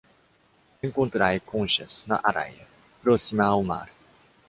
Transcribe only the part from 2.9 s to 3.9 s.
próxima ao mar